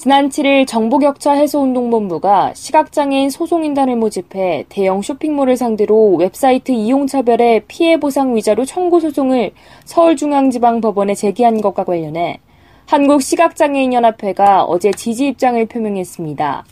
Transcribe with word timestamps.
지난 0.00 0.30
7일 0.30 0.66
정보격차 0.66 1.32
해소운동본부가 1.32 2.54
시각장애인 2.54 3.28
소송인단을 3.28 3.96
모집해 3.96 4.64
대형 4.70 5.02
쇼핑몰을 5.02 5.58
상대로 5.58 6.14
웹사이트 6.14 6.72
이용차별의 6.72 7.64
피해보상 7.68 8.34
위자료 8.34 8.64
청구 8.64 8.98
소송을 9.00 9.50
서울중앙지방법원에 9.84 11.14
제기한 11.14 11.60
것과 11.60 11.84
관련해 11.84 12.40
한국시각장애인연합회가 12.86 14.64
어제 14.64 14.90
지지 14.90 15.26
입장을 15.26 15.62
표명했습니다. 15.66 16.64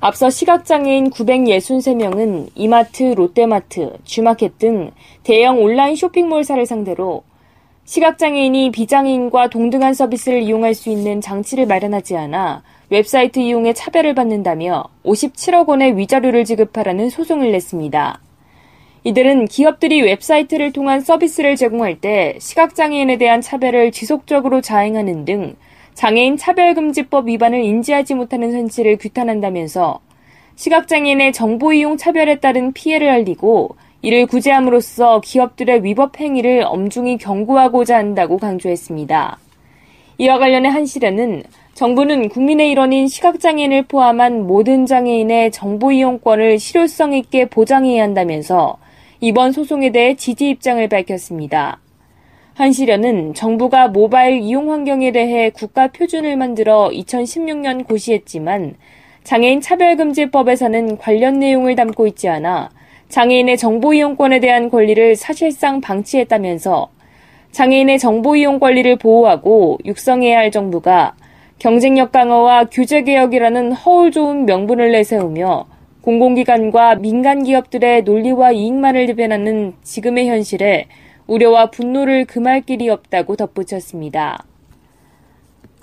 앞서 0.00 0.30
시각장애인 0.30 1.10
963명은 1.10 2.48
이마트, 2.54 3.12
롯데마트, 3.14 3.98
쥐마켓 4.04 4.58
등 4.58 4.90
대형 5.22 5.62
온라인 5.62 5.96
쇼핑몰사를 5.96 6.64
상대로 6.64 7.24
시각장애인이 7.84 8.70
비장애인과 8.70 9.50
동등한 9.50 9.92
서비스를 9.92 10.42
이용할 10.42 10.74
수 10.74 10.88
있는 10.88 11.20
장치를 11.20 11.66
마련하지 11.66 12.16
않아 12.16 12.62
웹사이트 12.88 13.40
이용에 13.40 13.74
차별을 13.74 14.14
받는다며 14.14 14.84
57억 15.04 15.68
원의 15.68 15.98
위자료를 15.98 16.44
지급하라는 16.44 17.10
소송을 17.10 17.52
냈습니다. 17.52 18.20
이들은 19.04 19.46
기업들이 19.46 20.00
웹사이트를 20.00 20.72
통한 20.72 21.02
서비스를 21.02 21.56
제공할 21.56 22.00
때 22.00 22.36
시각장애인에 22.40 23.18
대한 23.18 23.42
차별을 23.42 23.92
지속적으로 23.92 24.62
자행하는 24.62 25.26
등 25.26 25.54
장애인 25.92 26.38
차별금지법 26.38 27.28
위반을 27.28 27.62
인지하지 27.62 28.14
못하는 28.14 28.54
현실을 28.54 28.96
규탄한다면서 28.96 30.00
시각장애인의 30.56 31.34
정보 31.34 31.74
이용 31.74 31.98
차별에 31.98 32.36
따른 32.36 32.72
피해를 32.72 33.10
알리고 33.10 33.76
이를 34.04 34.26
구제함으로써 34.26 35.22
기업들의 35.22 35.82
위법 35.82 36.20
행위를 36.20 36.62
엄중히 36.66 37.16
경고하고자 37.16 37.96
한다고 37.96 38.36
강조했습니다. 38.36 39.38
이와 40.18 40.38
관련해 40.38 40.68
한시련은 40.68 41.44
정부는 41.72 42.28
국민의 42.28 42.70
일원인 42.70 43.08
시각장애인을 43.08 43.84
포함한 43.84 44.46
모든 44.46 44.84
장애인의 44.84 45.52
정보 45.52 45.90
이용권을 45.90 46.58
실효성 46.58 47.14
있게 47.14 47.46
보장해야 47.46 48.02
한다면서 48.02 48.76
이번 49.20 49.52
소송에 49.52 49.90
대해 49.90 50.14
지지 50.16 50.50
입장을 50.50 50.86
밝혔습니다. 50.86 51.80
한시련은 52.56 53.32
정부가 53.32 53.88
모바일 53.88 54.42
이용 54.42 54.70
환경에 54.70 55.12
대해 55.12 55.48
국가 55.48 55.86
표준을 55.88 56.36
만들어 56.36 56.90
2016년 56.92 57.86
고시했지만 57.86 58.74
장애인 59.22 59.62
차별금지법에서는 59.62 60.98
관련 60.98 61.38
내용을 61.38 61.74
담고 61.74 62.06
있지 62.08 62.28
않아 62.28 62.68
장애인의 63.08 63.56
정보 63.58 63.94
이용권에 63.94 64.40
대한 64.40 64.70
권리를 64.70 65.16
사실상 65.16 65.80
방치했다면서 65.80 66.88
장애인의 67.52 67.98
정보 68.00 68.34
이용 68.34 68.58
권리를 68.58 68.96
보호하고 68.96 69.78
육성해야 69.84 70.38
할 70.38 70.50
정부가 70.50 71.14
경쟁력 71.58 72.10
강화와 72.10 72.64
규제 72.64 73.02
개혁이라는 73.02 73.72
허울 73.72 74.10
좋은 74.10 74.44
명분을 74.44 74.90
내세우며 74.90 75.66
공공기관과 76.02 76.96
민간 76.96 77.44
기업들의 77.44 78.02
논리와 78.02 78.52
이익만을 78.52 79.06
대변하는 79.06 79.74
지금의 79.82 80.28
현실에 80.28 80.88
우려와 81.26 81.70
분노를 81.70 82.26
금할 82.26 82.60
길이 82.60 82.90
없다고 82.90 83.36
덧붙였습니다. 83.36 84.44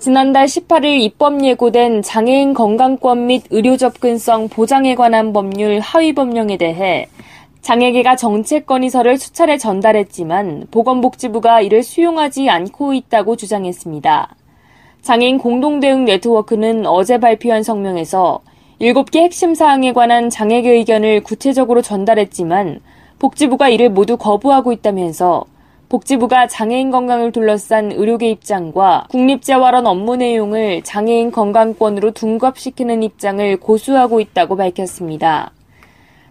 지난달 0.02 0.46
18일 0.46 1.00
입법 1.00 1.44
예고된 1.44 2.02
장애인 2.02 2.54
건강권 2.54 3.26
및 3.26 3.44
의료 3.50 3.76
접근성 3.76 4.48
보장에 4.48 4.96
관한 4.96 5.32
법률 5.32 5.78
하위 5.78 6.12
법령에 6.12 6.56
대해 6.56 7.06
장애계가 7.60 8.16
정책 8.16 8.66
건의서를 8.66 9.16
수차례 9.16 9.58
전달했지만 9.58 10.66
보건복지부가 10.72 11.60
이를 11.60 11.84
수용하지 11.84 12.50
않고 12.50 12.94
있다고 12.94 13.36
주장했습니다. 13.36 14.34
장애인 15.02 15.38
공동대응 15.38 16.04
네트워크는 16.04 16.84
어제 16.84 17.18
발표한 17.18 17.62
성명에서 17.62 18.40
7개 18.80 19.20
핵심 19.20 19.54
사항에 19.54 19.92
관한 19.92 20.30
장애계 20.30 20.68
의견을 20.68 21.22
구체적으로 21.22 21.80
전달했지만 21.80 22.80
복지부가 23.20 23.68
이를 23.68 23.88
모두 23.88 24.16
거부하고 24.16 24.72
있다면서 24.72 25.44
복지부가 25.92 26.46
장애인 26.46 26.90
건강을 26.90 27.32
둘러싼 27.32 27.92
의료계 27.92 28.30
입장과 28.30 29.08
국립재활원 29.10 29.86
업무 29.86 30.16
내용을 30.16 30.80
장애인 30.84 31.30
건강권으로 31.30 32.12
둔갑시키는 32.12 33.02
입장을 33.02 33.58
고수하고 33.58 34.18
있다고 34.20 34.56
밝혔습니다. 34.56 35.52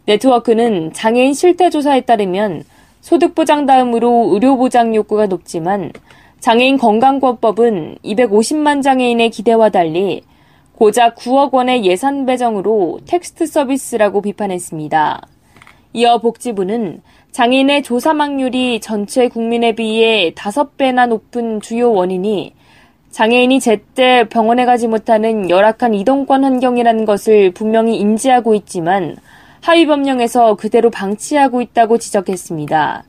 네트워크는 0.05 0.94
장애인 0.94 1.35
실태조사에 1.35 2.01
따르면 2.01 2.63
소득보장 3.01 3.67
다음으로 3.67 4.29
의료보장 4.31 4.95
욕구가 4.95 5.27
높지만 5.27 5.91
장애인 6.39 6.79
건강권법은 6.79 7.99
250만 8.03 8.81
장애인의 8.81 9.29
기대와 9.29 9.69
달리 9.69 10.23
고작 10.75 11.17
9억 11.17 11.53
원의 11.53 11.85
예산 11.85 12.25
배정으로 12.25 13.01
텍스트 13.05 13.45
서비스라고 13.45 14.23
비판했습니다. 14.23 15.22
이어 15.93 16.19
복지부는 16.19 17.01
장애인의 17.31 17.83
조사망률이 17.83 18.81
전체 18.81 19.29
국민에 19.29 19.71
비해 19.73 20.33
5배나 20.35 21.07
높은 21.07 21.61
주요 21.61 21.93
원인이 21.93 22.53
장애인이 23.11 23.59
제때 23.61 24.27
병원에 24.29 24.65
가지 24.65 24.87
못하는 24.87 25.49
열악한 25.49 25.93
이동권 25.93 26.43
환경이라는 26.43 27.05
것을 27.05 27.51
분명히 27.51 27.97
인지하고 27.97 28.53
있지만 28.55 29.15
하위 29.61 29.85
법령에서 29.85 30.55
그대로 30.55 30.89
방치하고 30.89 31.61
있다고 31.61 31.99
지적했습니다. 31.99 33.03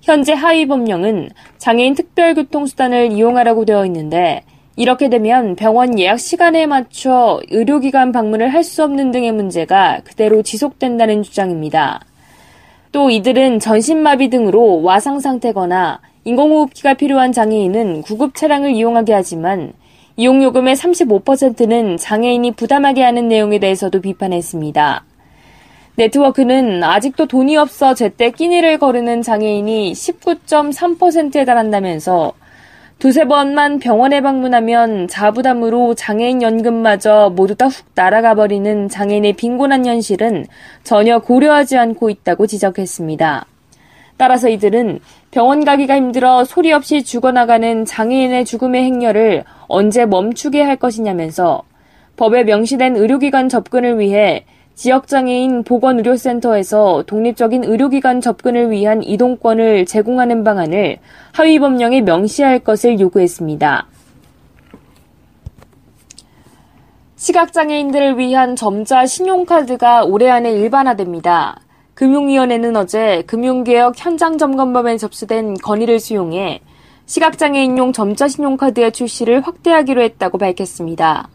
현재 0.00 0.32
하위 0.32 0.66
법령은 0.66 1.30
장애인 1.58 1.94
특별교통수단을 1.94 3.12
이용하라고 3.12 3.66
되어 3.66 3.84
있는데 3.84 4.42
이렇게 4.76 5.10
되면 5.10 5.56
병원 5.56 5.98
예약 5.98 6.20
시간에 6.20 6.66
맞춰 6.66 7.40
의료기관 7.50 8.12
방문을 8.12 8.48
할 8.54 8.62
수 8.64 8.84
없는 8.84 9.10
등의 9.10 9.32
문제가 9.32 10.00
그대로 10.04 10.42
지속된다는 10.42 11.22
주장입니다. 11.22 12.00
또 12.92 13.10
이들은 13.10 13.58
전신마비 13.58 14.30
등으로 14.30 14.82
와상 14.82 15.20
상태거나 15.20 16.00
인공호흡기가 16.24 16.94
필요한 16.94 17.32
장애인은 17.32 18.02
구급 18.02 18.34
차량을 18.34 18.72
이용하게 18.72 19.12
하지만 19.12 19.72
이용요금의 20.16 20.74
35%는 20.74 21.96
장애인이 21.96 22.52
부담하게 22.52 23.02
하는 23.02 23.28
내용에 23.28 23.58
대해서도 23.58 24.00
비판했습니다. 24.00 25.04
네트워크는 25.96 26.82
아직도 26.84 27.26
돈이 27.26 27.56
없어 27.56 27.94
제때 27.94 28.30
끼니를 28.30 28.78
거르는 28.78 29.22
장애인이 29.22 29.92
19.3%에 29.92 31.44
달한다면서 31.44 32.32
두세 32.98 33.26
번만 33.26 33.78
병원에 33.78 34.20
방문하면 34.20 35.06
자부담으로 35.06 35.94
장애인 35.94 36.42
연금마저 36.42 37.32
모두 37.34 37.54
다 37.54 37.68
훅 37.68 37.86
날아가 37.94 38.34
버리는 38.34 38.88
장애인의 38.88 39.34
빈곤한 39.34 39.86
현실은 39.86 40.46
전혀 40.82 41.20
고려하지 41.20 41.78
않고 41.78 42.10
있다고 42.10 42.48
지적했습니다. 42.48 43.46
따라서 44.16 44.48
이들은 44.48 44.98
병원 45.30 45.64
가기가 45.64 45.94
힘들어 45.96 46.44
소리 46.44 46.72
없이 46.72 47.04
죽어나가는 47.04 47.84
장애인의 47.84 48.44
죽음의 48.44 48.82
행렬을 48.82 49.44
언제 49.68 50.04
멈추게 50.04 50.60
할 50.60 50.74
것이냐면서 50.74 51.62
법에 52.16 52.42
명시된 52.42 52.96
의료기관 52.96 53.48
접근을 53.48 54.00
위해 54.00 54.44
지역장애인 54.78 55.64
보건의료센터에서 55.64 57.02
독립적인 57.04 57.64
의료기관 57.64 58.20
접근을 58.20 58.70
위한 58.70 59.02
이동권을 59.02 59.86
제공하는 59.86 60.44
방안을 60.44 60.98
하위 61.32 61.58
법령에 61.58 62.02
명시할 62.02 62.60
것을 62.60 63.00
요구했습니다. 63.00 63.88
시각장애인들을 67.16 68.18
위한 68.18 68.54
점자 68.54 69.04
신용카드가 69.04 70.04
올해 70.04 70.30
안에 70.30 70.52
일반화됩니다. 70.52 71.58
금융위원회는 71.94 72.76
어제 72.76 73.24
금융개혁 73.26 73.94
현장 73.96 74.38
점검범에 74.38 74.96
접수된 74.96 75.54
건의를 75.54 75.98
수용해 75.98 76.60
시각장애인용 77.06 77.92
점자 77.92 78.28
신용카드의 78.28 78.92
출시를 78.92 79.40
확대하기로 79.40 80.02
했다고 80.02 80.38
밝혔습니다. 80.38 81.28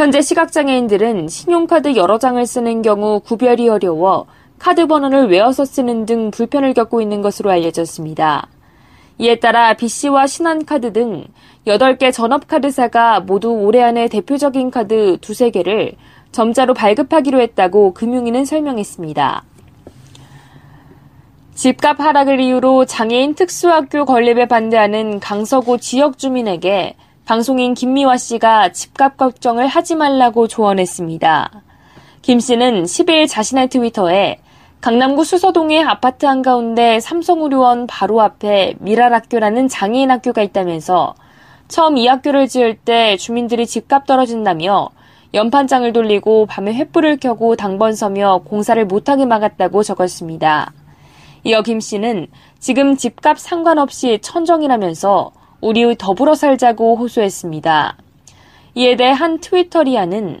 현재 0.00 0.22
시각장애인들은 0.22 1.28
신용카드 1.28 1.94
여러 1.94 2.16
장을 2.16 2.46
쓰는 2.46 2.80
경우 2.80 3.20
구별이 3.20 3.68
어려워 3.68 4.24
카드 4.58 4.86
번호를 4.86 5.28
외워서 5.28 5.66
쓰는 5.66 6.06
등 6.06 6.30
불편을 6.30 6.72
겪고 6.72 7.02
있는 7.02 7.20
것으로 7.20 7.50
알려졌습니다. 7.50 8.48
이에 9.18 9.38
따라 9.40 9.74
BC와 9.74 10.26
신한카드 10.26 10.94
등 10.94 11.26
8개 11.66 12.14
전업카드사가 12.14 13.20
모두 13.20 13.50
올해 13.50 13.82
안에 13.82 14.08
대표적인 14.08 14.70
카드 14.70 15.18
두세 15.20 15.50
개를 15.50 15.92
점자로 16.32 16.72
발급하기로 16.72 17.38
했다고 17.38 17.92
금융위는 17.92 18.46
설명했습니다. 18.46 19.44
집값 21.54 22.00
하락을 22.00 22.40
이유로 22.40 22.86
장애인 22.86 23.34
특수학교 23.34 24.06
건립에 24.06 24.48
반대하는 24.48 25.20
강서구 25.20 25.76
지역 25.76 26.16
주민에게 26.16 26.96
방송인 27.30 27.74
김미화 27.74 28.16
씨가 28.16 28.72
집값 28.72 29.16
걱정을 29.16 29.68
하지 29.68 29.94
말라고 29.94 30.48
조언했습니다. 30.48 31.62
김 32.22 32.40
씨는 32.40 32.82
10일 32.82 33.28
자신의 33.28 33.68
트위터에 33.68 34.40
강남구 34.80 35.22
수서동의 35.22 35.84
아파트 35.84 36.26
한가운데 36.26 36.98
삼성의료원 36.98 37.86
바로 37.86 38.20
앞에 38.20 38.74
미랄학교라는 38.80 39.68
장애인 39.68 40.10
학교가 40.10 40.42
있다면서 40.42 41.14
처음 41.68 41.98
이 41.98 42.08
학교를 42.08 42.48
지을 42.48 42.78
때 42.78 43.16
주민들이 43.16 43.64
집값 43.64 44.06
떨어진다며 44.06 44.88
연판장을 45.32 45.92
돌리고 45.92 46.46
밤에 46.46 46.76
횃불을 46.76 47.20
켜고 47.20 47.54
당번 47.54 47.94
서며 47.94 48.40
공사를 48.44 48.84
못하게 48.86 49.24
막았다고 49.24 49.84
적었습니다. 49.84 50.72
이어 51.44 51.62
김 51.62 51.78
씨는 51.78 52.26
지금 52.58 52.96
집값 52.96 53.38
상관없이 53.38 54.18
천정이라면서 54.20 55.30
우리의 55.60 55.96
더불어 55.98 56.34
살자고 56.34 56.96
호소했습니다. 56.96 57.96
이에 58.74 58.96
대해 58.96 59.10
한 59.10 59.40
트위터리아는 59.40 60.40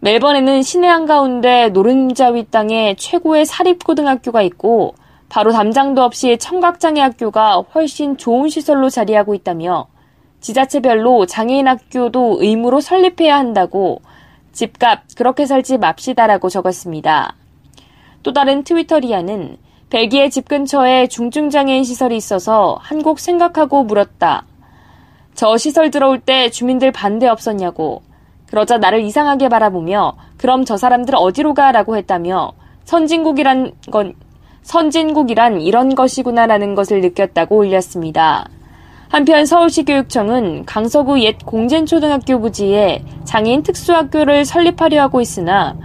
멜번에는 0.00 0.62
시내 0.62 0.86
한가운데 0.86 1.70
노른자 1.70 2.28
위 2.28 2.44
땅에 2.50 2.94
최고의 2.98 3.46
사립고등학교가 3.46 4.42
있고 4.42 4.94
바로 5.30 5.50
담장도 5.50 6.02
없이 6.02 6.36
청각장애 6.38 7.00
학교가 7.00 7.64
훨씬 7.74 8.16
좋은 8.16 8.48
시설로 8.48 8.90
자리하고 8.90 9.34
있다며 9.34 9.86
지자체별로 10.40 11.24
장애인 11.24 11.66
학교도 11.66 12.36
의무로 12.40 12.80
설립해야 12.80 13.36
한다고 13.36 14.02
집값 14.52 15.04
그렇게 15.16 15.46
살지 15.46 15.78
맙시다라고 15.78 16.50
적었습니다. 16.50 17.34
또 18.22 18.32
다른 18.32 18.62
트위터리아는 18.62 19.56
벨기에 19.94 20.28
집 20.28 20.48
근처에 20.48 21.06
중증장애인 21.06 21.84
시설이 21.84 22.16
있어서 22.16 22.76
한국 22.80 23.20
생각하고 23.20 23.84
물었다. 23.84 24.44
저 25.34 25.56
시설 25.56 25.92
들어올 25.92 26.18
때 26.18 26.50
주민들 26.50 26.90
반대 26.90 27.28
없었냐고. 27.28 28.02
그러자 28.48 28.78
나를 28.78 29.02
이상하게 29.02 29.48
바라보며 29.48 30.14
그럼 30.36 30.64
저 30.64 30.76
사람들 30.76 31.14
어디로 31.14 31.54
가라고 31.54 31.96
했다며 31.96 32.50
선진국이란 32.82 33.70
건 33.92 34.14
선진국이란 34.62 35.60
이런 35.60 35.94
것이구나라는 35.94 36.74
것을 36.74 37.00
느꼈다고 37.00 37.56
올렸습니다. 37.56 38.48
한편 39.10 39.46
서울시 39.46 39.84
교육청은 39.84 40.64
강서구 40.64 41.20
옛 41.20 41.36
공젠초등학교 41.46 42.40
부지에 42.40 43.04
장애인 43.22 43.62
특수학교를 43.62 44.44
설립하려 44.44 45.02
하고 45.02 45.20
있으나 45.20 45.76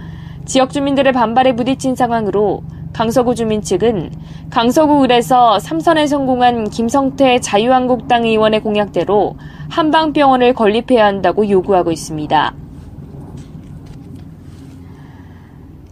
지역 0.46 0.72
주민들의 0.72 1.12
반발에 1.12 1.54
부딪힌 1.54 1.94
상황으로 1.94 2.64
강서구 3.00 3.34
주민 3.34 3.62
측은 3.62 4.10
강서구 4.50 5.04
을에서 5.04 5.58
삼선에 5.58 6.06
성공한 6.06 6.68
김성태 6.68 7.40
자유한국당 7.40 8.26
의원의 8.26 8.60
공약대로 8.60 9.36
한방병원을 9.70 10.52
건립해야 10.52 11.06
한다고 11.06 11.48
요구하고 11.48 11.92
있습니다. 11.92 12.54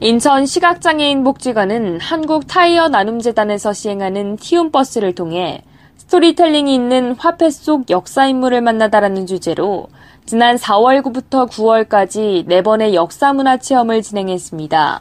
인천 0.01 0.45
시각장애인 0.45 1.25
복지관은 1.25 1.99
한국 1.99 2.47
타이어 2.47 2.91
나눔재단에서 2.91 3.73
시행하는 3.73 4.37
티움버스를 4.37 5.15
통해 5.15 5.63
스토리텔링이 5.97 6.75
있는 6.75 7.15
화폐 7.15 7.49
속 7.49 7.89
역사인물을 7.89 8.61
만나다라는 8.61 9.25
주제로 9.25 9.87
지난 10.27 10.57
4월부터 10.57 11.49
9월까지 11.49 12.47
4번의 12.47 12.93
역사문화 12.93 13.57
체험을 13.57 14.03
진행했습니다. 14.03 15.01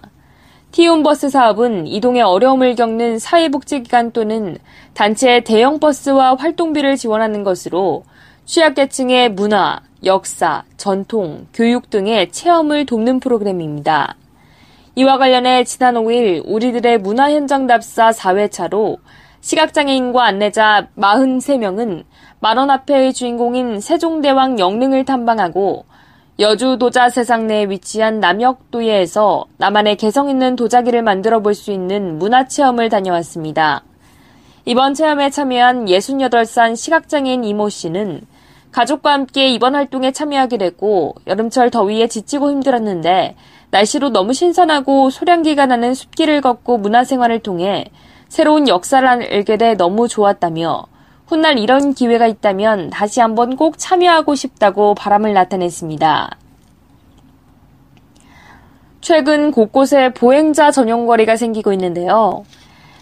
티움버스 0.77 1.31
사업은 1.31 1.87
이동에 1.87 2.21
어려움을 2.21 2.75
겪는 2.75 3.17
사회복지기관 3.17 4.11
또는 4.11 4.59
단체의 4.93 5.43
대형 5.43 5.79
버스와 5.79 6.35
활동비를 6.35 6.97
지원하는 6.97 7.43
것으로 7.43 8.03
취약계층의 8.45 9.31
문화, 9.31 9.79
역사, 10.05 10.65
전통, 10.77 11.47
교육 11.51 11.89
등의 11.89 12.31
체험을 12.31 12.85
돕는 12.85 13.19
프로그램입니다. 13.21 14.17
이와 14.93 15.17
관련해 15.17 15.63
지난 15.63 15.95
5일 15.95 16.43
우리들의 16.45 16.99
문화 16.99 17.31
현장 17.31 17.65
답사 17.65 18.11
4회차로 18.11 18.99
시각장애인과 19.41 20.23
안내자 20.23 20.89
43명은 20.95 22.03
만원 22.39 22.69
앞에의 22.69 23.13
주인공인 23.13 23.79
세종대왕 23.79 24.59
영릉을 24.59 25.05
탐방하고 25.05 25.85
여주 26.39 26.77
도자 26.77 27.09
세상 27.09 27.47
내에 27.47 27.65
위치한 27.65 28.19
남역도예에서 28.19 29.45
나만의 29.57 29.95
개성 29.95 30.29
있는 30.29 30.55
도자기를 30.55 31.01
만들어 31.01 31.39
볼 31.41 31.55
수 31.55 31.71
있는 31.71 32.19
문화 32.19 32.45
체험을 32.47 32.89
다녀왔습니다. 32.89 33.83
이번 34.65 34.93
체험에 34.93 35.31
참여한 35.31 35.85
68살 35.85 36.75
시각장애인 36.75 37.43
이모 37.43 37.69
씨는 37.69 38.21
가족과 38.71 39.13
함께 39.13 39.47
이번 39.47 39.73
활동에 39.73 40.11
참여하게 40.11 40.57
됐고 40.57 41.15
여름철 41.25 41.71
더위에 41.71 42.07
지치고 42.07 42.51
힘들었는데 42.51 43.35
날씨로 43.71 44.09
너무 44.09 44.33
신선하고 44.33 45.09
소량기가 45.09 45.65
나는 45.65 45.95
숲길을 45.95 46.41
걷고 46.41 46.77
문화생활을 46.77 47.39
통해 47.39 47.85
새로운 48.27 48.67
역사를 48.67 49.07
알게 49.07 49.57
돼 49.57 49.73
너무 49.73 50.07
좋았다며 50.07 50.85
훗날 51.27 51.59
이런 51.59 51.93
기회가 51.93 52.25
있다면 52.25 52.89
다시 52.89 53.19
한번 53.19 53.57
꼭 53.57 53.77
참여하고 53.77 54.35
싶다고 54.35 54.95
바람을 54.95 55.33
나타냈습니다. 55.33 56.37
최근 59.01 59.51
곳곳에 59.51 60.13
보행자 60.13 60.71
전용 60.71 61.05
거리가 61.05 61.35
생기고 61.35 61.73
있는데요. 61.73 62.45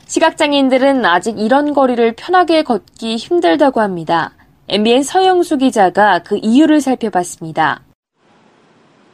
시각장애인들은 0.08 1.06
아직 1.06 1.40
이런 1.40 1.74
거리를 1.74 2.16
편하게 2.16 2.64
걷기 2.64 3.16
힘들다고 3.16 3.82
합니다. 3.82 4.34
MBN 4.70 5.04
서영수 5.04 5.58
기자가 5.58 6.20
그 6.20 6.40
이유를 6.42 6.82
살펴봤습니다. 6.82 7.82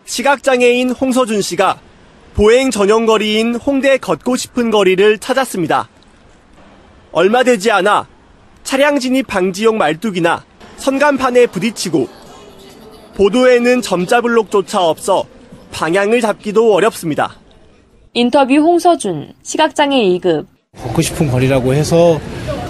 시각장애인 0.05 0.91
홍서준 0.91 1.41
씨가 1.41 1.79
보행 2.33 2.71
전용 2.71 3.05
거리인 3.05 3.55
홍대 3.55 3.97
걷고 3.97 4.37
싶은 4.37 4.71
거리를 4.71 5.17
찾았습니다. 5.19 5.89
얼마 7.11 7.43
되지 7.43 7.71
않아 7.71 8.07
차량 8.63 8.99
진입 8.99 9.27
방지용 9.27 9.77
말뚝이나 9.77 10.43
선간판에 10.77 11.47
부딪히고 11.47 12.07
보도에는 13.15 13.81
점자블록조차 13.81 14.81
없어 14.83 15.25
방향을 15.71 16.21
잡기도 16.21 16.73
어렵습니다. 16.73 17.35
인터뷰 18.13 18.55
홍서준, 18.55 19.33
시각장애 19.41 19.95
1급. 19.97 20.45
걷고 20.77 21.01
싶은 21.01 21.29
거리라고 21.31 21.73
해서 21.73 22.19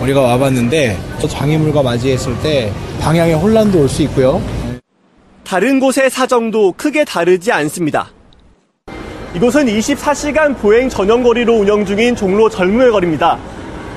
우리가 0.02 0.22
와봤는데 0.22 0.98
장애물과 1.30 1.84
맞이했을 1.84 2.40
때 2.42 2.72
방향에 3.00 3.34
혼란도 3.34 3.82
올 3.82 3.88
수 3.90 4.02
있고요. 4.04 4.42
다른 5.44 5.80
곳의 5.80 6.10
사정도 6.10 6.72
크게 6.74 7.06
다르지 7.06 7.52
않습니다. 7.52 8.10
이곳은 9.36 9.66
24시간 9.68 10.58
보행 10.58 10.90
전용 10.90 11.24
거리로 11.24 11.54
운영 11.60 11.86
중인 11.86 12.16
종로 12.16 12.50
젊은 12.50 12.92
거리입니다. 12.92 13.38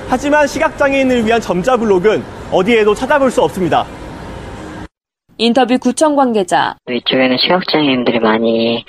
하지만 0.07 0.47
시각장애인을 0.47 1.25
위한 1.25 1.41
점자 1.41 1.75
블록은 1.77 2.23
어디에도 2.51 2.93
찾아볼 2.93 3.31
수 3.31 3.41
없습니다. 3.41 3.85
인터뷰 5.37 5.77
구청 5.77 6.15
관계자. 6.15 6.75
이쪽에는 6.89 7.37
시각장애인들이 7.37 8.19
많이 8.19 8.85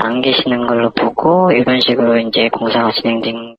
안 0.00 0.22
계시는 0.22 0.66
걸로 0.66 0.90
보고 0.90 1.52
이런 1.52 1.80
식으로 1.80 2.18
이제 2.18 2.48
공사가 2.50 2.90
진행된. 2.92 3.56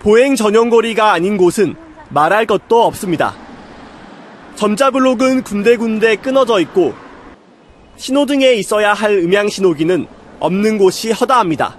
보행 0.00 0.34
전용 0.34 0.70
거리가 0.70 1.12
아닌 1.12 1.36
곳은 1.36 1.74
말할 2.10 2.46
것도 2.46 2.82
없습니다. 2.84 3.34
점자 4.56 4.90
블록은 4.90 5.42
군데군데 5.42 6.16
끊어져 6.16 6.60
있고 6.60 6.94
신호등에 7.96 8.54
있어야 8.54 8.94
할 8.94 9.12
음향 9.18 9.48
신호기는 9.48 10.06
없는 10.40 10.78
곳이 10.78 11.12
허다합니다. 11.12 11.76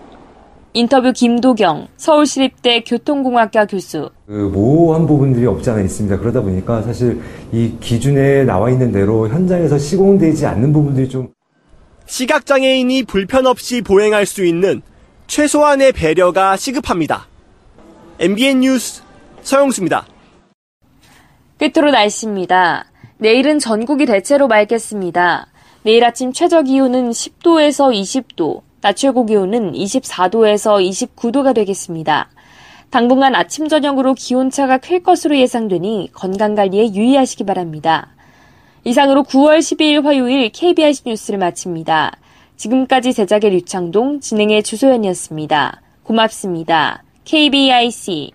인터뷰 0.77 1.11
김도경 1.11 1.87
서울시립대 1.97 2.81
교통공학과 2.81 3.65
교수. 3.65 4.11
그 4.27 4.31
모호한 4.31 5.07
부분들이 5.07 5.47
없지 5.47 5.71
않아 5.71 5.81
있습니다. 5.81 6.19
그러다 6.19 6.41
보니까 6.41 6.83
사실 6.83 7.19
이 7.51 7.73
기준에 7.79 8.43
나와 8.43 8.69
있는 8.69 8.91
대로 8.91 9.27
현장에서 9.27 9.79
시공되지 9.79 10.45
않는 10.45 10.71
부분들이 10.71 11.09
좀 11.09 11.29
시각장애인이 12.05 13.05
불편 13.05 13.47
없이 13.47 13.81
보행할 13.81 14.27
수 14.27 14.45
있는 14.45 14.83
최소한의 15.25 15.93
배려가 15.93 16.55
시급합니다. 16.55 17.25
MBN 18.19 18.59
뉴스 18.59 19.01
서영수입니다. 19.41 20.05
끝으로 21.57 21.89
날씨입니다. 21.89 22.85
내일은 23.17 23.57
전국이 23.57 24.05
대체로 24.05 24.47
맑겠습니다. 24.47 25.47
내일 25.81 26.03
아침 26.05 26.31
최저 26.33 26.61
기온은 26.61 27.09
10도에서 27.09 27.91
20도, 27.91 28.61
낮 28.81 28.95
최고 28.95 29.25
기온은 29.25 29.73
24도에서 29.73 30.81
29도가 30.89 31.53
되겠습니다. 31.55 32.29
당분간 32.89 33.35
아침 33.35 33.67
저녁으로 33.67 34.13
기온차가 34.13 34.77
클 34.77 35.03
것으로 35.03 35.37
예상되니 35.37 36.11
건강관리에 36.13 36.93
유의하시기 36.93 37.43
바랍니다. 37.43 38.09
이상으로 38.83 39.23
9월 39.23 39.59
12일 39.59 40.03
화요일 40.03 40.49
KBS 40.49 41.03
뉴스를 41.05 41.39
마칩니다. 41.39 42.13
지금까지 42.55 43.13
제작의 43.13 43.51
류창동, 43.51 44.21
진행의 44.21 44.63
주소연이었습니다. 44.63 45.81
고맙습니다. 46.03 47.03
KBIC 47.25 48.31